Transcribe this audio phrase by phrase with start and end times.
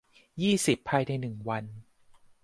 [0.41, 1.65] ยี่สิบ ภายใน หนึ่ง วัน